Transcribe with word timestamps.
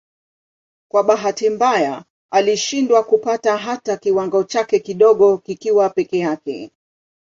Kwa 0.91 1.03
bahati 1.03 1.49
mbaya 1.49 2.05
alishindwa 2.31 3.03
kupata 3.03 3.57
hata 3.57 3.97
kiwango 3.97 4.43
chake 4.43 4.79
kidogo 4.79 5.37
kikiwa 5.37 5.89
peke 5.89 6.19
yake. 6.19 6.71